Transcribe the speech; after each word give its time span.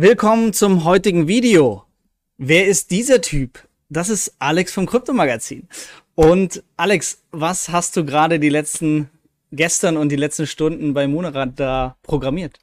Willkommen 0.00 0.52
zum 0.52 0.84
heutigen 0.84 1.26
Video. 1.26 1.82
Wer 2.36 2.68
ist 2.68 2.92
dieser 2.92 3.20
Typ? 3.20 3.66
Das 3.88 4.10
ist 4.10 4.32
Alex 4.38 4.72
vom 4.72 4.86
Kryptomagazin. 4.86 5.66
Und 6.14 6.62
Alex, 6.76 7.24
was 7.32 7.70
hast 7.70 7.96
du 7.96 8.04
gerade 8.04 8.38
die 8.38 8.48
letzten 8.48 9.10
gestern 9.50 9.96
und 9.96 10.10
die 10.10 10.14
letzten 10.14 10.46
Stunden 10.46 10.94
bei 10.94 11.08
Monorad 11.08 11.58
da 11.58 11.96
programmiert? 12.04 12.60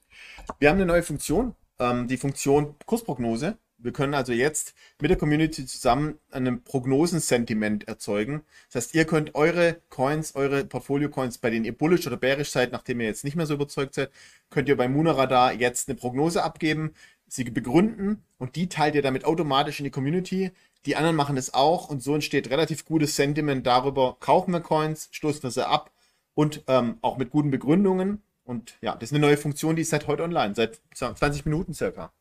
Wir 0.59 0.69
haben 0.69 0.77
eine 0.77 0.85
neue 0.85 1.03
Funktion, 1.03 1.55
ähm, 1.77 2.07
die 2.07 2.15
Funktion 2.15 2.75
Kursprognose. 2.85 3.57
Wir 3.77 3.91
können 3.91 4.13
also 4.13 4.31
jetzt 4.31 4.73
mit 5.01 5.11
der 5.11 5.17
Community 5.17 5.65
zusammen 5.65 6.17
ein 6.31 6.63
Prognosensentiment 6.63 7.87
erzeugen. 7.87 8.43
Das 8.71 8.85
heißt, 8.85 8.95
ihr 8.95 9.05
könnt 9.05 9.35
eure 9.35 9.81
Coins, 9.89 10.33
eure 10.35 10.63
Portfolio-Coins, 10.63 11.39
bei 11.39 11.49
denen 11.49 11.65
ihr 11.65 11.77
bullish 11.77 12.07
oder 12.07 12.17
bearish 12.17 12.49
seid, 12.49 12.71
nachdem 12.71 13.01
ihr 13.01 13.07
jetzt 13.07 13.25
nicht 13.25 13.35
mehr 13.35 13.45
so 13.45 13.53
überzeugt 13.53 13.93
seid, 13.93 14.09
könnt 14.49 14.69
ihr 14.69 14.77
bei 14.77 14.87
Munaradar 14.87 15.53
jetzt 15.53 15.89
eine 15.89 15.97
Prognose 15.97 16.41
abgeben 16.41 16.93
sie 17.27 17.43
begründen 17.43 18.23
und 18.37 18.55
die 18.55 18.69
teilt 18.69 18.95
ihr 18.95 19.01
damit 19.01 19.25
automatisch 19.25 19.79
in 19.79 19.85
die 19.85 19.91
Community. 19.91 20.51
Die 20.85 20.95
anderen 20.95 21.15
machen 21.15 21.37
es 21.37 21.53
auch 21.53 21.89
und 21.89 22.03
so 22.03 22.13
entsteht 22.13 22.49
relativ 22.49 22.85
gutes 22.85 23.15
Sentiment 23.15 23.65
darüber, 23.65 24.17
kaufen 24.19 24.51
wir 24.51 24.61
Coins, 24.61 25.09
stoßen 25.11 25.43
wir 25.43 25.51
sie 25.51 25.67
ab 25.67 25.91
und 26.35 26.63
ähm, 26.67 26.97
auch 27.01 27.17
mit 27.17 27.31
guten 27.31 27.51
Begründungen. 27.51 28.21
Und 28.43 28.77
ja, 28.81 28.93
das 28.93 29.09
ist 29.09 29.13
eine 29.13 29.25
neue 29.25 29.37
Funktion, 29.37 29.75
die 29.75 29.81
ist 29.81 29.89
seit 29.89 30.07
heute 30.07 30.23
online, 30.23 30.53
seit 30.53 30.79
20 30.93 31.45
Minuten 31.45 31.73
circa. 31.73 32.11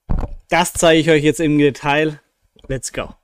Das 0.49 0.73
zeige 0.73 1.01
ich 1.01 1.11
euch 1.11 1.23
jetzt 1.23 1.41
im 1.41 1.59
Detail. 1.59 2.21
Let's 2.67 2.93
go. 2.93 3.15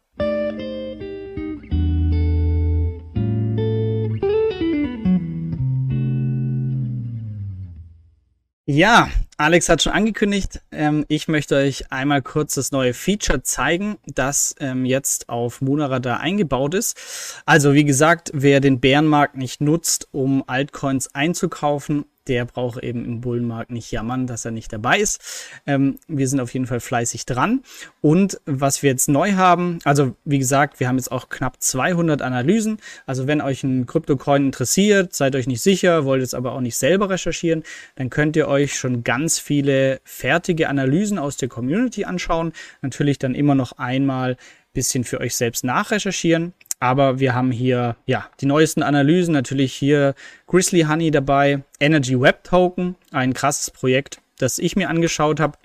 Ja, 8.66 9.10
Alex 9.40 9.70
hat 9.70 9.80
schon 9.82 9.94
angekündigt, 9.94 10.60
ähm, 10.70 11.06
ich 11.08 11.26
möchte 11.26 11.56
euch 11.56 11.90
einmal 11.90 12.20
kurz 12.20 12.56
das 12.56 12.72
neue 12.72 12.92
Feature 12.92 13.42
zeigen, 13.42 13.96
das 14.04 14.54
ähm, 14.60 14.84
jetzt 14.84 15.30
auf 15.30 15.62
Moonradar 15.62 16.20
eingebaut 16.20 16.74
ist. 16.74 17.42
Also 17.46 17.72
wie 17.72 17.84
gesagt, 17.84 18.30
wer 18.34 18.60
den 18.60 18.80
Bärenmarkt 18.80 19.38
nicht 19.38 19.62
nutzt, 19.62 20.08
um 20.12 20.44
Altcoins 20.46 21.14
einzukaufen, 21.14 22.04
der 22.26 22.44
braucht 22.44 22.82
eben 22.82 23.04
im 23.04 23.20
Bullenmarkt 23.20 23.70
nicht 23.70 23.90
jammern, 23.90 24.26
dass 24.26 24.44
er 24.44 24.50
nicht 24.50 24.72
dabei 24.72 24.98
ist. 24.98 25.20
Ähm, 25.66 25.98
wir 26.08 26.28
sind 26.28 26.40
auf 26.40 26.52
jeden 26.52 26.66
Fall 26.66 26.80
fleißig 26.80 27.26
dran. 27.26 27.62
Und 28.00 28.40
was 28.46 28.82
wir 28.82 28.90
jetzt 28.90 29.08
neu 29.08 29.32
haben, 29.32 29.78
also 29.84 30.14
wie 30.24 30.38
gesagt, 30.38 30.80
wir 30.80 30.88
haben 30.88 30.96
jetzt 30.96 31.12
auch 31.12 31.28
knapp 31.28 31.56
200 31.60 32.22
Analysen. 32.22 32.78
Also 33.06 33.26
wenn 33.26 33.40
euch 33.40 33.64
ein 33.64 33.86
Kryptocoin 33.86 34.46
interessiert, 34.46 35.14
seid 35.14 35.34
euch 35.34 35.46
nicht 35.46 35.62
sicher, 35.62 36.04
wollt 36.04 36.22
es 36.22 36.34
aber 36.34 36.52
auch 36.52 36.60
nicht 36.60 36.76
selber 36.76 37.10
recherchieren, 37.10 37.64
dann 37.96 38.10
könnt 38.10 38.36
ihr 38.36 38.48
euch 38.48 38.76
schon 38.76 39.04
ganz 39.04 39.38
viele 39.38 40.00
fertige 40.04 40.68
Analysen 40.68 41.18
aus 41.18 41.36
der 41.36 41.48
Community 41.48 42.04
anschauen. 42.04 42.52
Natürlich 42.82 43.18
dann 43.18 43.34
immer 43.34 43.54
noch 43.54 43.72
einmal 43.72 44.36
bisschen 44.72 45.04
für 45.04 45.20
euch 45.20 45.34
selbst 45.34 45.64
nachrecherchieren. 45.64 46.52
Aber 46.80 47.20
wir 47.20 47.34
haben 47.34 47.52
hier 47.52 47.96
ja 48.06 48.26
die 48.40 48.46
neuesten 48.46 48.82
Analysen, 48.82 49.32
natürlich 49.34 49.74
hier 49.74 50.14
Grizzly 50.46 50.82
Honey 50.82 51.10
dabei, 51.10 51.62
Energy 51.78 52.18
Web 52.18 52.42
Token, 52.44 52.96
ein 53.12 53.34
krasses 53.34 53.70
Projekt, 53.70 54.20
das 54.38 54.58
ich 54.58 54.76
mir 54.76 54.88
angeschaut 54.88 55.40
habe. 55.40 55.58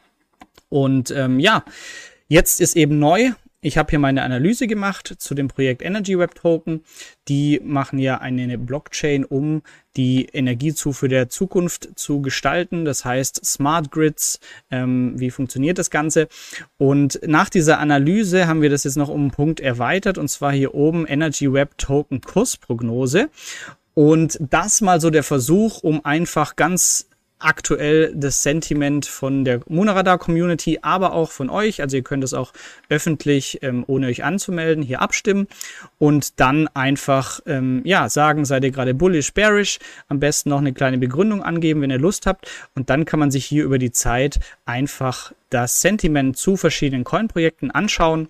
Und 0.67 1.11
ähm, 1.11 1.39
ja, 1.39 1.63
jetzt 2.27 2.59
ist 2.59 2.75
eben 2.75 2.99
neu, 2.99 3.31
ich 3.65 3.79
habe 3.79 3.89
hier 3.89 3.97
meine 3.97 4.21
Analyse 4.21 4.67
gemacht 4.67 5.15
zu 5.17 5.33
dem 5.33 5.47
Projekt 5.47 5.81
Energy 5.81 6.19
Web 6.19 6.35
Token. 6.35 6.83
Die 7.27 7.59
machen 7.63 7.97
ja 7.97 8.19
eine 8.19 8.59
Blockchain, 8.59 9.25
um 9.25 9.63
die 9.97 10.25
Energiezufuhr 10.25 11.09
der 11.09 11.29
Zukunft 11.29 11.89
zu 11.95 12.21
gestalten. 12.21 12.85
Das 12.85 13.05
heißt 13.05 13.43
Smart 13.43 13.89
Grids. 13.89 14.39
Ähm, 14.69 15.19
wie 15.19 15.31
funktioniert 15.31 15.79
das 15.79 15.89
Ganze? 15.89 16.27
Und 16.77 17.19
nach 17.25 17.49
dieser 17.49 17.79
Analyse 17.79 18.45
haben 18.45 18.61
wir 18.61 18.69
das 18.69 18.83
jetzt 18.83 18.97
noch 18.97 19.09
um 19.09 19.21
einen 19.21 19.31
Punkt 19.31 19.59
erweitert 19.59 20.19
und 20.19 20.27
zwar 20.27 20.51
hier 20.51 20.75
oben 20.75 21.07
Energy 21.07 21.51
Web 21.51 21.79
Token 21.79 22.21
Kursprognose. 22.21 23.29
Und 23.95 24.37
das 24.41 24.81
mal 24.81 25.01
so 25.01 25.09
der 25.09 25.23
Versuch, 25.23 25.81
um 25.81 26.05
einfach 26.05 26.55
ganz 26.55 27.07
aktuell 27.39 28.13
das 28.15 28.43
Sentiment 28.43 29.05
von 29.05 29.45
der 29.45 29.61
Moonradar-Community, 29.67 30.79
aber 30.81 31.13
auch 31.13 31.31
von 31.31 31.49
euch. 31.49 31.81
Also 31.81 31.97
ihr 31.97 32.03
könnt 32.03 32.23
es 32.23 32.33
auch 32.33 32.53
öffentlich, 32.89 33.59
ähm, 33.61 33.83
ohne 33.87 34.07
euch 34.07 34.23
anzumelden, 34.23 34.83
hier 34.83 35.01
abstimmen 35.01 35.47
und 35.97 36.39
dann 36.39 36.67
einfach 36.69 37.41
ähm, 37.45 37.81
ja 37.83 38.09
sagen, 38.09 38.45
seid 38.45 38.63
ihr 38.63 38.71
gerade 38.71 38.93
bullish, 38.93 39.33
bearish. 39.33 39.79
Am 40.07 40.19
besten 40.19 40.49
noch 40.49 40.59
eine 40.59 40.73
kleine 40.73 40.97
Begründung 40.97 41.43
angeben, 41.43 41.81
wenn 41.81 41.91
ihr 41.91 41.99
Lust 41.99 42.25
habt. 42.25 42.49
Und 42.75 42.89
dann 42.89 43.05
kann 43.05 43.19
man 43.19 43.31
sich 43.31 43.45
hier 43.45 43.63
über 43.63 43.79
die 43.79 43.91
Zeit 43.91 44.39
einfach 44.65 45.33
das 45.49 45.81
Sentiment 45.81 46.37
zu 46.37 46.57
verschiedenen 46.57 47.03
Coin-Projekten 47.03 47.71
anschauen 47.71 48.29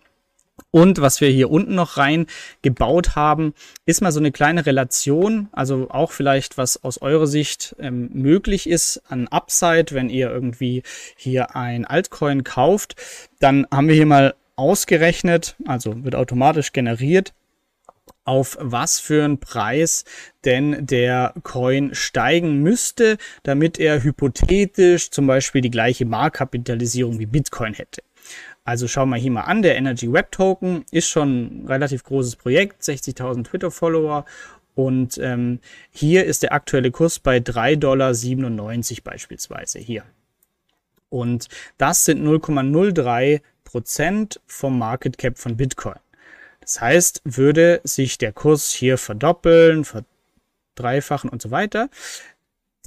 und 0.71 0.99
was 0.99 1.21
wir 1.21 1.29
hier 1.29 1.49
unten 1.51 1.75
noch 1.75 1.97
rein 1.97 2.25
gebaut 2.61 3.15
haben, 3.15 3.53
ist 3.85 4.01
mal 4.01 4.11
so 4.11 4.19
eine 4.19 4.31
kleine 4.31 4.65
Relation, 4.65 5.47
also 5.51 5.89
auch 5.89 6.11
vielleicht, 6.11 6.57
was 6.57 6.83
aus 6.83 7.01
eurer 7.01 7.27
Sicht 7.27 7.75
ähm, 7.79 8.09
möglich 8.13 8.67
ist 8.67 9.01
an 9.07 9.27
Upside, 9.29 9.87
wenn 9.91 10.09
ihr 10.09 10.29
irgendwie 10.29 10.83
hier 11.15 11.55
ein 11.55 11.85
Altcoin 11.85 12.43
kauft. 12.43 12.95
Dann 13.39 13.65
haben 13.71 13.87
wir 13.87 13.95
hier 13.95 14.05
mal 14.05 14.35
ausgerechnet, 14.55 15.55
also 15.65 16.03
wird 16.03 16.15
automatisch 16.15 16.73
generiert, 16.73 17.33
auf 18.25 18.57
was 18.59 18.99
für 18.99 19.23
einen 19.23 19.39
Preis 19.39 20.03
denn 20.43 20.85
der 20.85 21.33
Coin 21.43 21.93
steigen 21.93 22.61
müsste, 22.61 23.17
damit 23.43 23.79
er 23.79 24.03
hypothetisch 24.03 25.11
zum 25.11 25.27
Beispiel 25.27 25.61
die 25.61 25.71
gleiche 25.71 26.05
Marktkapitalisierung 26.05 27.19
wie 27.19 27.25
Bitcoin 27.25 27.73
hätte. 27.73 28.01
Also 28.65 28.87
schauen 28.87 29.09
wir 29.09 29.17
hier 29.17 29.31
mal 29.31 29.41
an, 29.41 29.61
der 29.61 29.77
Energy 29.77 30.11
Web 30.11 30.31
Token 30.31 30.85
ist 30.89 31.07
schon 31.07 31.63
ein 31.63 31.67
relativ 31.67 32.03
großes 32.03 32.35
Projekt, 32.35 32.81
60.000 32.81 33.43
Twitter-Follower 33.43 34.25
und 34.73 35.19
ähm, 35.19 35.59
hier 35.91 36.25
ist 36.25 36.41
der 36.41 36.51
aktuelle 36.51 36.89
Kurs 36.89 37.19
bei 37.19 37.37
3,97 37.37 37.77
Dollar 37.77 38.13
beispielsweise 39.03 39.77
hier. 39.77 40.03
Und 41.09 41.47
das 41.77 42.05
sind 42.05 42.25
0,03 42.25 43.41
Prozent 43.63 44.41
vom 44.47 44.79
Market 44.79 45.19
Cap 45.19 45.37
von 45.37 45.55
Bitcoin. 45.55 45.99
Das 46.59 46.81
heißt, 46.81 47.21
würde 47.23 47.81
sich 47.83 48.17
der 48.17 48.33
Kurs 48.33 48.71
hier 48.71 48.97
verdoppeln, 48.97 49.85
verdreifachen 49.85 51.29
und 51.29 51.39
so 51.39 51.51
weiter, 51.51 51.89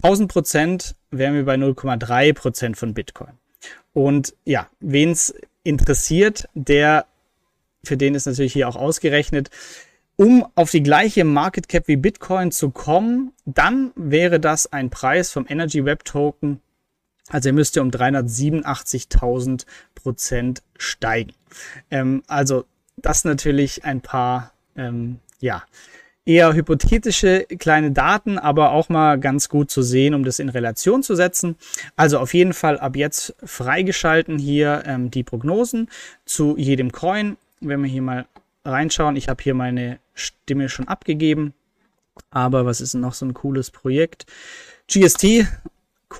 1000 0.02 0.30
Prozent 0.30 0.96
wären 1.12 1.34
wir 1.34 1.44
bei 1.44 1.54
0,3 1.54 2.34
Prozent 2.34 2.76
von 2.76 2.94
Bitcoin. 2.94 3.32
Und 3.92 4.34
ja, 4.44 4.68
wen 4.80 5.12
es 5.12 5.34
interessiert, 5.68 6.48
der, 6.54 7.06
für 7.84 7.98
den 7.98 8.14
ist 8.14 8.26
natürlich 8.26 8.54
hier 8.54 8.68
auch 8.68 8.76
ausgerechnet, 8.76 9.50
um 10.16 10.46
auf 10.54 10.70
die 10.70 10.82
gleiche 10.82 11.24
Market 11.24 11.68
Cap 11.68 11.86
wie 11.86 11.96
Bitcoin 11.96 12.50
zu 12.50 12.70
kommen, 12.70 13.32
dann 13.44 13.92
wäre 13.94 14.40
das 14.40 14.72
ein 14.72 14.90
Preis 14.90 15.30
vom 15.30 15.46
Energy 15.48 15.84
Web 15.84 16.04
Token. 16.04 16.60
Also 17.28 17.50
er 17.50 17.52
müsste 17.52 17.82
um 17.82 17.90
387.000 17.90 19.66
Prozent 19.94 20.62
steigen. 20.78 21.34
Ähm, 21.90 22.22
also 22.26 22.64
das 22.96 23.24
natürlich 23.24 23.84
ein 23.84 24.00
paar, 24.00 24.54
ähm, 24.74 25.20
ja, 25.38 25.62
eher 26.28 26.52
hypothetische 26.52 27.46
kleine 27.58 27.90
Daten, 27.90 28.38
aber 28.38 28.72
auch 28.72 28.90
mal 28.90 29.18
ganz 29.18 29.48
gut 29.48 29.70
zu 29.70 29.80
sehen, 29.80 30.12
um 30.12 30.24
das 30.24 30.38
in 30.38 30.50
Relation 30.50 31.02
zu 31.02 31.14
setzen. 31.14 31.56
Also 31.96 32.18
auf 32.18 32.34
jeden 32.34 32.52
Fall 32.52 32.78
ab 32.78 32.96
jetzt 32.96 33.34
freigeschalten 33.42 34.38
hier 34.38 34.82
ähm, 34.84 35.10
die 35.10 35.22
Prognosen 35.22 35.88
zu 36.26 36.56
jedem 36.58 36.92
Coin. 36.92 37.38
Wenn 37.60 37.82
wir 37.82 37.88
hier 37.88 38.02
mal 38.02 38.26
reinschauen, 38.62 39.16
ich 39.16 39.30
habe 39.30 39.42
hier 39.42 39.54
meine 39.54 40.00
Stimme 40.12 40.68
schon 40.68 40.86
abgegeben. 40.86 41.54
Aber 42.30 42.66
was 42.66 42.82
ist 42.82 42.92
noch 42.92 43.14
so 43.14 43.24
ein 43.24 43.32
cooles 43.32 43.70
Projekt? 43.70 44.26
GST, 44.86 45.46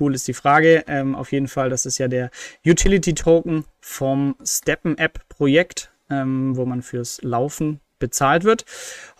cool 0.01 0.15
ist 0.15 0.27
die 0.27 0.33
Frage. 0.33 0.85
Ähm, 0.87 1.15
auf 1.17 1.33
jeden 1.33 1.49
Fall, 1.49 1.69
das 1.69 1.85
ist 1.85 1.99
ja 1.99 2.09
der 2.09 2.31
Utility 2.65 3.13
Token 3.13 3.65
vom 3.81 4.37
Steppen 4.43 4.97
App 4.97 5.29
Projekt, 5.29 5.91
ähm, 6.09 6.57
wo 6.57 6.65
man 6.65 6.81
fürs 6.81 7.21
Laufen 7.23 7.81
bezahlt 7.99 8.45
wird. 8.45 8.65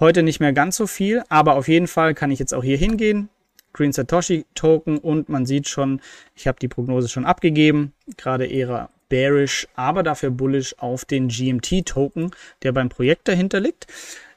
Heute 0.01 0.23
nicht 0.23 0.41
mehr 0.41 0.53
ganz 0.53 0.77
so 0.77 0.87
viel, 0.87 1.23
aber 1.29 1.57
auf 1.57 1.69
jeden 1.69 1.89
Fall 1.89 2.15
kann 2.15 2.31
ich 2.31 2.39
jetzt 2.39 2.55
auch 2.55 2.65
hier 2.65 2.77
hingehen. 2.77 3.29
Green 3.73 3.93
Satoshi 3.93 4.45
Token 4.55 4.99
und 4.99 5.29
man 5.29 5.47
sieht 5.47 5.69
schon, 5.69 6.01
ich 6.35 6.47
habe 6.47 6.59
die 6.59 6.69
Prognose 6.69 7.09
schon 7.09 7.25
abgegeben, 7.25 7.93
gerade 8.17 8.47
eher 8.47 8.91
bearish, 9.09 9.69
aber 9.75 10.03
dafür 10.03 10.31
bullish 10.31 10.75
auf 10.79 11.05
den 11.05 11.29
GMT 11.29 11.87
Token, 11.87 12.31
der 12.63 12.73
beim 12.73 12.89
Projekt 12.89 13.29
dahinter 13.29 13.61
liegt. 13.61 13.87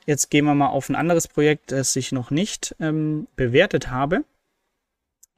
Jetzt 0.05 0.29
gehen 0.29 0.45
wir 0.45 0.55
mal 0.55 0.67
auf 0.67 0.89
ein 0.89 0.95
anderes 0.95 1.27
Projekt, 1.27 1.71
das 1.71 1.95
ich 1.95 2.11
noch 2.11 2.31
nicht 2.31 2.75
ähm, 2.79 3.27
bewertet 3.35 3.89
habe. 3.89 4.23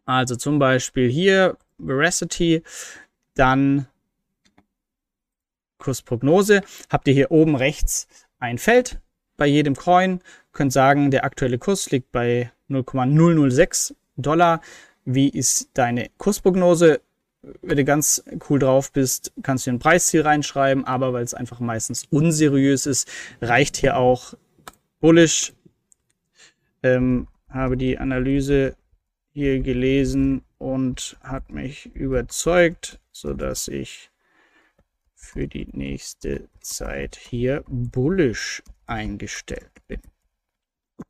Also 0.06 0.36
zum 0.36 0.60
Beispiel 0.60 1.10
hier 1.10 1.58
Veracity, 1.80 2.64
dann 3.36 3.88
Kursprognose. 5.80 6.62
Habt 6.90 7.08
ihr 7.08 7.14
hier 7.14 7.32
oben 7.32 7.56
rechts 7.56 8.08
ein 8.44 8.58
Feld 8.58 9.00
bei 9.38 9.48
jedem 9.48 9.76
Coin, 9.76 10.20
könnt 10.52 10.74
sagen, 10.74 11.10
der 11.10 11.24
aktuelle 11.24 11.58
Kurs 11.58 11.90
liegt 11.92 12.12
bei 12.12 12.52
0,006 12.68 13.96
Dollar. 14.18 14.62
Wie 15.06 15.30
ist 15.30 15.70
deine 15.74 16.10
Kursprognose? 16.18 17.02
wenn 17.62 17.78
du 17.78 17.84
ganz 17.84 18.24
cool 18.50 18.60
drauf 18.60 18.92
bist, 18.92 19.34
kannst 19.44 19.68
du 19.68 19.72
ein 19.72 19.80
Preisziel 19.80 20.22
reinschreiben, 20.22 20.86
aber 20.86 21.14
weil 21.14 21.24
es 21.24 21.34
einfach 21.34 21.60
meistens 21.60 22.06
unseriös 22.10 22.86
ist, 22.86 23.12
reicht 23.42 23.78
hier 23.78 23.98
auch 23.98 24.34
bullish. 25.02 25.54
Ähm, 26.84 27.28
habe 27.50 27.78
die 27.78 27.98
Analyse 27.98 28.76
hier 29.34 29.60
gelesen 29.60 30.42
und 30.58 31.18
hat 31.22 31.50
mich 31.50 31.94
überzeugt, 31.94 33.00
so 33.12 33.34
dass 33.34 33.68
ich 33.68 34.10
für 35.24 35.48
die 35.48 35.68
nächste 35.72 36.50
Zeit 36.60 37.16
hier 37.16 37.64
bullish 37.68 38.62
eingestellt 38.86 39.72
bin. 39.88 40.02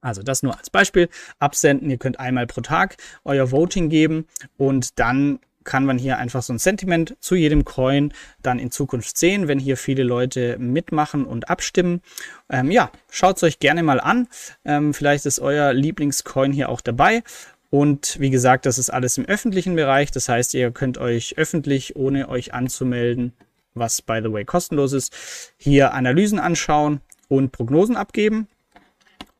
Also 0.02 0.22
das 0.22 0.44
nur 0.44 0.58
als 0.58 0.70
Beispiel. 0.70 1.10
Absenden, 1.40 1.90
ihr 1.90 1.98
könnt 1.98 2.20
einmal 2.20 2.48
pro 2.48 2.62
Tag 2.62 2.98
euer 3.26 3.52
Voting 3.52 3.90
geben 3.90 4.28
und 4.58 5.00
dann 5.00 5.40
kann 5.64 5.86
man 5.86 5.98
hier 5.98 6.18
einfach 6.18 6.44
so 6.44 6.54
ein 6.54 6.60
Sentiment 6.60 7.16
zu 7.22 7.36
jedem 7.36 7.64
Coin 7.64 8.14
dann 8.42 8.60
in 8.60 8.70
Zukunft 8.70 9.18
sehen, 9.18 9.48
wenn 9.48 9.60
hier 9.60 9.78
viele 9.78 10.04
Leute 10.04 10.58
mitmachen 10.58 11.26
und 11.26 11.50
abstimmen. 11.50 12.02
Ähm, 12.50 12.70
ja, 12.70 12.92
schaut 13.10 13.38
es 13.38 13.44
euch 13.44 13.60
gerne 13.60 13.82
mal 13.82 14.02
an. 14.02 14.28
Ähm, 14.66 14.94
vielleicht 14.94 15.26
ist 15.26 15.40
euer 15.40 15.74
Lieblingscoin 15.74 16.52
hier 16.52 16.70
auch 16.70 16.82
dabei. 16.82 17.24
Und 17.70 18.20
wie 18.20 18.30
gesagt, 18.30 18.66
das 18.66 18.78
ist 18.78 18.90
alles 18.90 19.18
im 19.18 19.26
öffentlichen 19.26 19.76
Bereich. 19.76 20.12
Das 20.12 20.30
heißt, 20.30 20.54
ihr 20.54 20.70
könnt 20.72 20.98
euch 20.98 21.38
öffentlich, 21.38 21.96
ohne 21.96 22.30
euch 22.30 22.54
anzumelden, 22.54 23.34
was 23.74 24.02
by 24.02 24.20
the 24.24 24.32
way 24.32 24.46
kostenlos 24.46 24.94
ist, 24.94 25.54
hier 25.58 25.94
Analysen 25.94 26.40
anschauen 26.40 27.02
und 27.28 27.52
Prognosen 27.52 27.96
abgeben. 27.96 28.48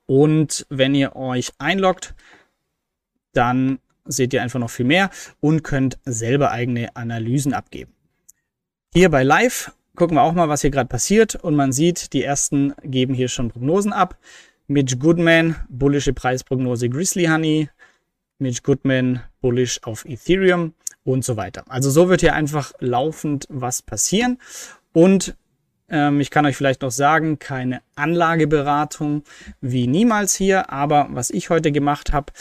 Und 0.06 0.66
wenn 0.70 0.96
ihr 0.96 1.16
euch 1.16 1.52
einloggt, 1.60 2.16
dann 3.34 3.80
seht 4.06 4.34
ihr 4.34 4.42
einfach 4.42 4.60
noch 4.60 4.70
viel 4.70 4.86
mehr 4.86 5.10
und 5.40 5.64
könnt 5.64 5.98
selber 6.06 6.52
eigene 6.52 6.96
Analysen 6.96 7.54
abgeben. 7.54 7.94
Hier 8.94 9.10
bei 9.10 9.24
Live 9.24 9.72
gucken 9.96 10.18
wir 10.18 10.22
auch 10.22 10.34
mal, 10.34 10.50
was 10.50 10.62
hier 10.62 10.72
gerade 10.72 10.90
passiert 10.90 11.36
und 11.36 11.56
man 11.56 11.72
sieht, 11.72 12.14
die 12.14 12.24
ersten 12.24 12.74
geben 12.84 13.14
hier 13.14 13.28
schon 13.28 13.50
Prognosen 13.50 13.94
ab. 13.94 14.18
Mitch 14.68 14.98
Goodman, 14.98 15.56
bullische 15.70 16.14
Preisprognose 16.14 16.90
Grizzly 16.90 17.26
Honey, 17.26 17.70
Mitch 18.40 18.62
Goodman, 18.64 19.22
bullish 19.42 19.80
auf 19.84 20.06
Ethereum 20.06 20.74
und 21.04 21.26
so 21.26 21.38
weiter. 21.38 21.66
Also 21.68 21.90
so 21.90 22.10
wird 22.10 22.22
hier 22.22 22.34
einfach 22.34 22.74
laufend 22.80 23.46
was 23.50 23.82
passieren 23.82 24.40
und 24.94 25.36
ähm, 25.90 26.20
ich 26.22 26.32
kann 26.32 26.46
euch 26.46 26.56
vielleicht 26.56 26.82
noch 26.82 26.92
sagen, 26.92 27.40
keine 27.40 27.82
Anlageberatung 27.96 29.24
wie 29.62 29.88
niemals 29.88 30.36
hier, 30.36 30.72
aber 30.72 31.08
was 31.12 31.30
ich 31.30 31.50
heute 31.50 31.72
gemacht 31.72 32.14
habe, 32.14 32.32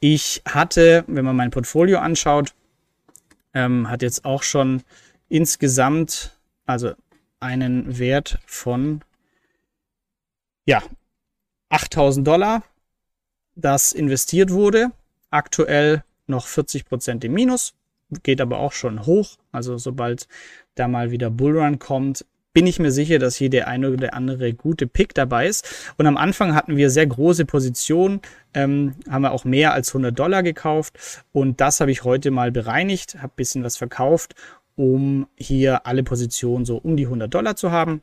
ich 0.00 0.42
hatte, 0.46 1.04
wenn 1.06 1.24
man 1.24 1.36
mein 1.36 1.50
Portfolio 1.50 1.98
anschaut, 1.98 2.54
ähm, 3.54 3.88
hat 3.88 4.02
jetzt 4.02 4.24
auch 4.24 4.42
schon 4.42 4.82
insgesamt, 5.28 6.36
also 6.66 6.92
einen 7.40 7.98
Wert 7.98 8.38
von, 8.46 9.02
ja, 10.66 10.82
8000 11.68 12.26
Dollar, 12.26 12.62
das 13.54 13.92
investiert 13.92 14.50
wurde. 14.50 14.90
Aktuell 15.30 16.04
noch 16.26 16.46
40 16.46 16.84
Prozent 16.84 17.24
im 17.24 17.32
Minus, 17.32 17.74
geht 18.22 18.40
aber 18.40 18.58
auch 18.58 18.72
schon 18.72 19.06
hoch. 19.06 19.36
Also 19.52 19.78
sobald 19.78 20.28
da 20.74 20.88
mal 20.88 21.10
wieder 21.10 21.30
Bullrun 21.30 21.78
kommt, 21.78 22.24
bin 22.56 22.66
ich 22.66 22.78
mir 22.78 22.90
sicher, 22.90 23.18
dass 23.18 23.36
hier 23.36 23.50
der 23.50 23.68
eine 23.68 23.90
oder 23.90 24.14
andere 24.14 24.54
gute 24.54 24.86
Pick 24.86 25.12
dabei 25.12 25.46
ist. 25.46 25.92
Und 25.98 26.06
am 26.06 26.16
Anfang 26.16 26.54
hatten 26.54 26.78
wir 26.78 26.88
sehr 26.88 27.06
große 27.06 27.44
Positionen, 27.44 28.22
ähm, 28.54 28.94
haben 29.10 29.22
wir 29.22 29.32
auch 29.32 29.44
mehr 29.44 29.74
als 29.74 29.90
100 29.90 30.18
Dollar 30.18 30.42
gekauft. 30.42 31.24
Und 31.32 31.60
das 31.60 31.80
habe 31.80 31.90
ich 31.90 32.04
heute 32.04 32.30
mal 32.30 32.50
bereinigt, 32.50 33.16
habe 33.16 33.34
ein 33.34 33.36
bisschen 33.36 33.62
was 33.62 33.76
verkauft, 33.76 34.34
um 34.74 35.26
hier 35.36 35.86
alle 35.86 36.02
Positionen 36.02 36.64
so 36.64 36.78
um 36.78 36.96
die 36.96 37.04
100 37.04 37.32
Dollar 37.34 37.56
zu 37.56 37.72
haben. 37.72 38.00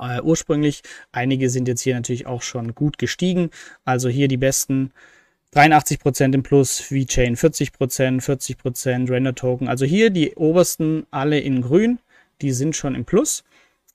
Äh, 0.00 0.20
ursprünglich, 0.22 0.82
einige 1.10 1.50
sind 1.50 1.66
jetzt 1.66 1.80
hier 1.80 1.96
natürlich 1.96 2.26
auch 2.28 2.42
schon 2.42 2.76
gut 2.76 2.96
gestiegen. 2.96 3.50
Also 3.84 4.08
hier 4.08 4.28
die 4.28 4.36
besten 4.36 4.92
83% 5.54 6.34
im 6.34 6.42
Plus, 6.42 6.80
VChain 6.80 7.36
40%, 7.36 8.22
40%, 8.22 9.10
Render 9.10 9.34
Token. 9.34 9.68
Also 9.68 9.84
hier 9.84 10.10
die 10.10 10.34
obersten 10.34 11.06
alle 11.10 11.40
in 11.40 11.62
grün 11.62 11.98
die 12.42 12.52
sind 12.52 12.76
schon 12.76 12.94
im 12.94 13.04
Plus. 13.04 13.44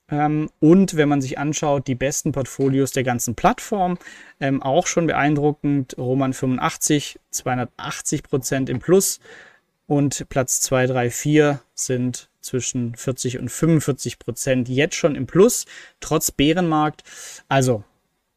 Ähm, 0.09 0.49
und 0.59 0.95
wenn 0.95 1.09
man 1.09 1.21
sich 1.21 1.37
anschaut, 1.37 1.87
die 1.87 1.95
besten 1.95 2.31
Portfolios 2.31 2.91
der 2.91 3.03
ganzen 3.03 3.35
Plattform, 3.35 3.97
ähm, 4.39 4.61
auch 4.61 4.87
schon 4.87 5.07
beeindruckend. 5.07 5.97
Roman 5.97 6.33
85, 6.33 7.19
280 7.31 8.23
Prozent 8.23 8.69
im 8.69 8.79
Plus. 8.79 9.19
Und 9.87 10.27
Platz 10.29 10.61
2, 10.61 10.87
3, 10.87 11.09
4 11.09 11.61
sind 11.73 12.29
zwischen 12.41 12.95
40 12.95 13.39
und 13.39 13.49
45 13.49 14.19
Prozent 14.19 14.69
jetzt 14.69 14.95
schon 14.95 15.15
im 15.15 15.27
Plus, 15.27 15.65
trotz 15.99 16.31
Bärenmarkt. 16.31 17.03
Also, 17.47 17.83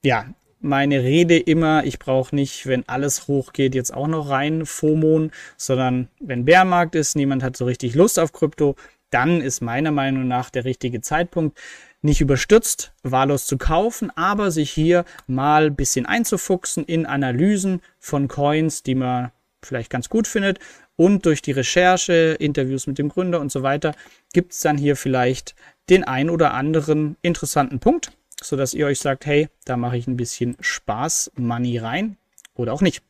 ja, 0.04 0.26
meine 0.60 1.02
Rede 1.02 1.38
immer, 1.38 1.84
ich 1.84 1.98
brauche 1.98 2.34
nicht, 2.34 2.66
wenn 2.66 2.88
alles 2.88 3.28
hochgeht, 3.28 3.74
jetzt 3.74 3.92
auch 3.92 4.08
noch 4.08 4.30
rein 4.30 4.66
FOMON, 4.66 5.30
sondern 5.56 6.08
wenn 6.20 6.44
Bärenmarkt 6.44 6.94
ist, 6.94 7.16
niemand 7.16 7.42
hat 7.42 7.56
so 7.56 7.64
richtig 7.66 7.94
Lust 7.94 8.18
auf 8.18 8.32
Krypto, 8.32 8.76
dann 9.10 9.40
ist 9.40 9.60
meiner 9.60 9.92
Meinung 9.92 10.26
nach 10.26 10.50
der 10.50 10.64
richtige 10.64 11.00
Zeitpunkt, 11.00 11.58
nicht 12.02 12.20
überstürzt 12.20 12.92
wahllos 13.02 13.46
zu 13.46 13.58
kaufen, 13.58 14.10
aber 14.16 14.50
sich 14.50 14.70
hier 14.70 15.04
mal 15.26 15.66
ein 15.66 15.76
bisschen 15.76 16.06
einzufuchsen 16.06 16.84
in 16.84 17.06
Analysen 17.06 17.80
von 17.98 18.28
Coins, 18.28 18.82
die 18.82 18.94
man 18.94 19.32
vielleicht 19.62 19.90
ganz 19.90 20.08
gut 20.08 20.26
findet. 20.26 20.58
Und 20.96 21.26
durch 21.26 21.42
die 21.42 21.52
Recherche, 21.52 22.36
Interviews 22.38 22.86
mit 22.86 22.98
dem 22.98 23.08
Gründer 23.08 23.40
und 23.40 23.52
so 23.52 23.62
weiter, 23.62 23.94
gibt 24.32 24.52
es 24.52 24.60
dann 24.60 24.78
hier 24.78 24.96
vielleicht 24.96 25.54
den 25.90 26.04
ein 26.04 26.30
oder 26.30 26.54
anderen 26.54 27.16
interessanten 27.22 27.80
Punkt, 27.80 28.12
sodass 28.42 28.74
ihr 28.74 28.86
euch 28.86 28.98
sagt, 28.98 29.26
hey, 29.26 29.48
da 29.64 29.76
mache 29.76 29.96
ich 29.96 30.06
ein 30.06 30.16
bisschen 30.16 30.56
Spaß, 30.60 31.32
Money 31.36 31.78
rein 31.78 32.16
oder 32.54 32.72
auch 32.72 32.82
nicht. 32.82 33.02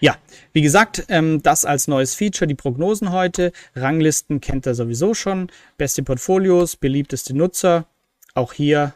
Ja, 0.00 0.16
wie 0.52 0.62
gesagt, 0.62 1.04
ähm, 1.08 1.42
das 1.42 1.64
als 1.64 1.86
neues 1.86 2.14
Feature, 2.14 2.48
die 2.48 2.54
Prognosen 2.54 3.12
heute. 3.12 3.52
Ranglisten 3.74 4.40
kennt 4.40 4.66
ihr 4.66 4.74
sowieso 4.74 5.14
schon. 5.14 5.50
Beste 5.76 6.02
Portfolios, 6.02 6.76
beliebteste 6.76 7.36
Nutzer. 7.36 7.86
Auch 8.34 8.52
hier 8.52 8.94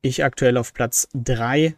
ich 0.00 0.24
aktuell 0.24 0.56
auf 0.56 0.74
Platz 0.74 1.08
3 1.14 1.76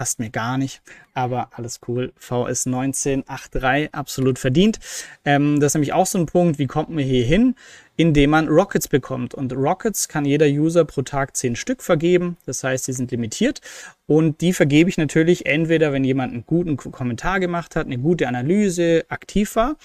passt 0.00 0.18
mir 0.18 0.30
gar 0.30 0.56
nicht, 0.56 0.80
aber 1.12 1.50
alles 1.52 1.78
cool. 1.86 2.14
VS 2.16 2.66
1983 2.66 3.92
absolut 3.92 4.38
verdient. 4.38 4.78
Ähm, 5.26 5.60
das 5.60 5.72
ist 5.72 5.74
nämlich 5.74 5.92
auch 5.92 6.06
so 6.06 6.16
ein 6.16 6.24
Punkt, 6.24 6.58
wie 6.58 6.66
kommt 6.66 6.88
man 6.88 7.04
hier 7.04 7.22
hin, 7.22 7.54
indem 7.98 8.30
man 8.30 8.48
Rockets 8.48 8.88
bekommt. 8.88 9.34
Und 9.34 9.52
Rockets 9.52 10.08
kann 10.08 10.24
jeder 10.24 10.46
User 10.46 10.86
pro 10.86 11.02
Tag 11.02 11.36
10 11.36 11.54
Stück 11.54 11.82
vergeben. 11.82 12.38
Das 12.46 12.64
heißt, 12.64 12.88
die 12.88 12.94
sind 12.94 13.10
limitiert. 13.10 13.60
Und 14.06 14.40
die 14.40 14.54
vergebe 14.54 14.88
ich 14.88 14.96
natürlich 14.96 15.44
entweder, 15.44 15.92
wenn 15.92 16.04
jemand 16.04 16.32
einen 16.32 16.46
guten 16.46 16.78
Kommentar 16.78 17.38
gemacht 17.38 17.76
hat, 17.76 17.84
eine 17.84 17.98
gute 17.98 18.26
Analyse, 18.26 19.04
aktiv 19.10 19.54
war. 19.54 19.76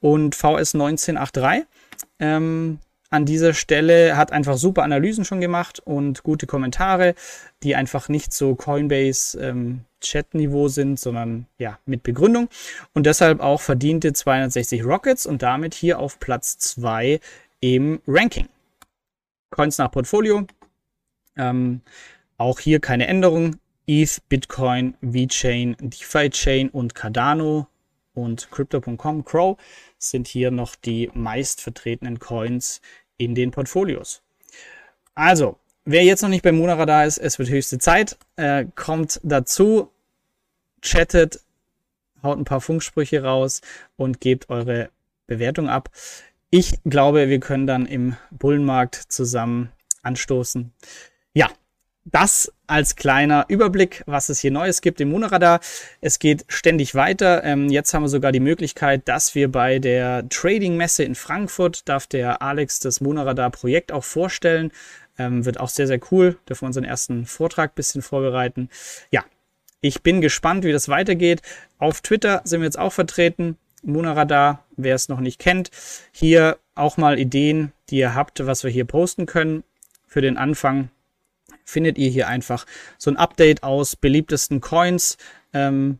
Und 0.00 0.34
VS 0.34 0.76
1983 0.76 1.66
ähm, 2.20 2.78
an 3.10 3.24
dieser 3.24 3.54
Stelle 3.54 4.16
hat 4.16 4.32
einfach 4.32 4.56
super 4.56 4.82
Analysen 4.82 5.24
schon 5.24 5.40
gemacht 5.40 5.80
und 5.80 6.22
gute 6.22 6.46
Kommentare, 6.46 7.14
die 7.62 7.74
einfach 7.74 8.08
nicht 8.08 8.32
so 8.32 8.54
Coinbase 8.54 9.38
ähm, 9.40 9.80
Chat-Niveau 10.00 10.68
sind, 10.68 11.00
sondern 11.00 11.46
ja, 11.58 11.78
mit 11.86 12.02
Begründung. 12.02 12.48
Und 12.92 13.06
deshalb 13.06 13.40
auch 13.40 13.60
verdiente 13.60 14.12
260 14.12 14.84
Rockets 14.84 15.26
und 15.26 15.42
damit 15.42 15.74
hier 15.74 15.98
auf 15.98 16.20
Platz 16.20 16.58
2 16.58 17.20
im 17.60 18.00
Ranking. 18.06 18.48
Coins 19.50 19.78
nach 19.78 19.90
Portfolio. 19.90 20.46
Ähm, 21.36 21.80
auch 22.36 22.60
hier 22.60 22.80
keine 22.80 23.06
Änderung. 23.06 23.56
ETH, 23.86 24.20
Bitcoin, 24.28 24.94
VeChain, 25.00 25.74
DeFi 25.80 26.28
Chain 26.28 26.68
und 26.68 26.94
Cardano 26.94 27.68
und 28.18 28.50
Crypto.com, 28.50 29.24
Crow 29.24 29.56
sind 29.98 30.28
hier 30.28 30.50
noch 30.50 30.74
die 30.74 31.10
meist 31.14 31.60
vertretenen 31.60 32.18
Coins 32.18 32.80
in 33.16 33.34
den 33.34 33.50
Portfolios. 33.50 34.22
Also, 35.14 35.58
wer 35.84 36.04
jetzt 36.04 36.22
noch 36.22 36.28
nicht 36.28 36.42
bei 36.42 36.52
Monara 36.52 37.04
ist, 37.04 37.18
es 37.18 37.38
wird 37.38 37.48
höchste 37.48 37.78
Zeit. 37.78 38.16
Äh, 38.36 38.66
kommt 38.74 39.20
dazu, 39.22 39.90
chattet, 40.82 41.40
haut 42.22 42.38
ein 42.38 42.44
paar 42.44 42.60
Funksprüche 42.60 43.22
raus 43.22 43.60
und 43.96 44.20
gebt 44.20 44.50
eure 44.50 44.90
Bewertung 45.26 45.68
ab. 45.68 45.90
Ich 46.50 46.78
glaube, 46.84 47.28
wir 47.28 47.40
können 47.40 47.66
dann 47.66 47.86
im 47.86 48.16
Bullenmarkt 48.30 48.94
zusammen 48.94 49.70
anstoßen. 50.02 50.72
Ja, 51.34 51.50
das 52.10 52.52
als 52.66 52.96
kleiner 52.96 53.46
Überblick, 53.48 54.02
was 54.06 54.28
es 54.28 54.40
hier 54.40 54.50
Neues 54.50 54.80
gibt 54.80 55.00
im 55.00 55.10
Monoradar. 55.10 55.60
Es 56.00 56.18
geht 56.18 56.44
ständig 56.48 56.94
weiter. 56.94 57.44
Ähm, 57.44 57.68
jetzt 57.68 57.92
haben 57.94 58.02
wir 58.02 58.08
sogar 58.08 58.32
die 58.32 58.40
Möglichkeit, 58.40 59.08
dass 59.08 59.34
wir 59.34 59.50
bei 59.50 59.78
der 59.78 60.28
Trading-Messe 60.28 61.04
in 61.04 61.14
Frankfurt, 61.14 61.88
darf 61.88 62.06
der 62.06 62.42
Alex 62.42 62.80
das 62.80 63.00
Monoradar-Projekt 63.00 63.92
auch 63.92 64.04
vorstellen. 64.04 64.70
Ähm, 65.18 65.44
wird 65.44 65.60
auch 65.60 65.68
sehr, 65.68 65.86
sehr 65.86 66.00
cool. 66.10 66.36
Dürfen 66.48 66.62
wir 66.62 66.68
unseren 66.68 66.84
ersten 66.84 67.26
Vortrag 67.26 67.72
ein 67.72 67.76
bisschen 67.76 68.02
vorbereiten. 68.02 68.68
Ja, 69.10 69.24
ich 69.80 70.02
bin 70.02 70.20
gespannt, 70.20 70.64
wie 70.64 70.72
das 70.72 70.88
weitergeht. 70.88 71.42
Auf 71.78 72.00
Twitter 72.00 72.40
sind 72.44 72.60
wir 72.60 72.66
jetzt 72.66 72.78
auch 72.78 72.92
vertreten. 72.92 73.56
Monaradar, 73.82 74.64
wer 74.76 74.94
es 74.94 75.08
noch 75.08 75.20
nicht 75.20 75.38
kennt. 75.38 75.70
Hier 76.12 76.58
auch 76.74 76.96
mal 76.96 77.18
Ideen, 77.18 77.72
die 77.90 77.98
ihr 77.98 78.14
habt, 78.14 78.44
was 78.44 78.64
wir 78.64 78.70
hier 78.70 78.84
posten 78.84 79.26
können. 79.26 79.64
Für 80.06 80.20
den 80.20 80.36
Anfang 80.36 80.90
findet 81.68 81.98
ihr 81.98 82.08
hier 82.08 82.28
einfach 82.28 82.66
so 82.96 83.10
ein 83.10 83.16
Update 83.16 83.62
aus 83.62 83.94
beliebtesten 83.94 84.60
Coins, 84.60 85.18
ähm, 85.52 85.98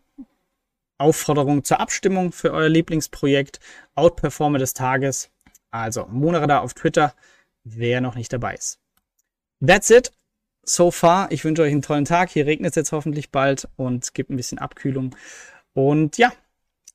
Aufforderung 0.97 1.63
zur 1.63 1.79
Abstimmung 1.79 2.33
für 2.33 2.53
euer 2.53 2.69
Lieblingsprojekt, 2.69 3.61
Outperformer 3.95 4.59
des 4.59 4.75
Tages. 4.75 5.31
Also 5.71 6.07
Monaradar 6.07 6.63
auf 6.63 6.75
Twitter, 6.75 7.15
wer 7.65 8.01
noch 8.01 8.15
nicht 8.15 8.33
dabei 8.33 8.55
ist. 8.55 8.79
That's 9.65 9.91
it. 9.91 10.13
So 10.65 10.91
far. 10.91 11.31
Ich 11.31 11.45
wünsche 11.45 11.63
euch 11.63 11.73
einen 11.73 11.83
tollen 11.83 12.05
Tag. 12.07 12.31
Hier 12.31 12.47
regnet 12.47 12.71
es 12.71 12.77
jetzt 12.77 12.93
hoffentlich 12.93 13.31
bald 13.31 13.69
und 13.77 14.15
gibt 14.15 14.31
ein 14.31 14.37
bisschen 14.37 14.59
Abkühlung. 14.59 15.15
Und 15.75 16.17
ja, 16.17 16.33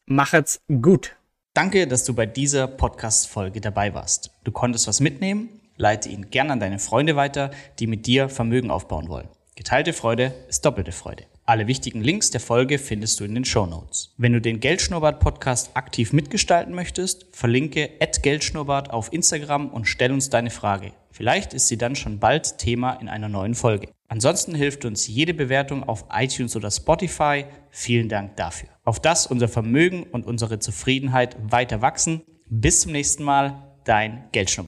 machet's 0.06 0.62
gut. 0.82 1.16
Danke, 1.54 1.88
dass 1.88 2.04
du 2.04 2.16
bei 2.16 2.26
dieser 2.26 2.68
Podcast-Folge 2.68 3.62
dabei 3.62 3.94
warst. 3.94 4.32
Du 4.44 4.52
konntest 4.52 4.88
was 4.88 5.00
mitnehmen? 5.00 5.62
Leite 5.84 6.08
ihn 6.08 6.30
gern 6.30 6.50
an 6.50 6.62
deine 6.62 6.80
Freunde 6.80 7.18
weiter, 7.18 7.52
die 7.78 7.88
mit 7.88 8.08
dir 8.08 8.30
Vermögen 8.30 8.72
aufbauen 8.72 9.10
wollen. 9.10 9.28
Geteilte 9.56 9.92
Freude 9.92 10.34
ist 10.48 10.64
doppelte 10.66 10.94
Freude. 10.94 11.26
Alle 11.46 11.68
wichtigen 11.68 12.02
Links 12.02 12.32
der 12.32 12.40
Folge 12.40 12.80
findest 12.80 13.20
du 13.20 13.26
in 13.26 13.36
den 13.36 13.44
Show 13.44 13.66
Notes. 13.66 14.14
Wenn 14.18 14.32
du 14.32 14.40
den 14.40 14.62
Geldschnurrbart 14.62 15.20
Podcast 15.20 15.72
aktiv 15.74 16.14
mitgestalten 16.14 16.74
möchtest, 16.74 17.26
verlinke 17.36 17.90
@geldschnurrbart 18.22 18.92
auf 18.92 19.12
Instagram 19.12 19.68
und 19.68 19.86
stell 19.86 20.14
uns 20.14 20.30
deine 20.30 20.52
Frage. 20.52 20.94
Vielleicht 21.12 21.54
ist 21.54 21.68
sie 21.68 21.78
dann 21.78 21.98
schon 21.98 22.18
bald 22.18 22.60
Thema 22.60 22.94
in 22.94 23.10
einer 23.10 23.28
neuen 23.28 23.54
Folge. 23.54 23.90
Ansonsten 24.08 24.56
hilft 24.56 24.86
uns 24.86 25.08
jede 25.08 25.34
Bewertung 25.34 25.84
auf 25.84 26.06
iTunes 26.14 26.56
oder 26.56 26.72
Spotify. 26.72 27.44
Vielen 27.72 28.08
Dank 28.08 28.38
dafür. 28.38 28.70
Auf 28.86 29.02
das 29.02 29.28
unser 29.28 29.50
Vermögen 29.50 30.04
und 30.04 30.26
unsere 30.26 30.60
Zufriedenheit 30.60 31.36
weiter 31.52 31.82
wachsen. 31.82 32.22
Bis 32.50 32.80
zum 32.80 32.94
nächsten 32.94 33.24
Mal, 33.24 33.76
dein 33.84 34.30
Geldschnurrbart. 34.32 34.62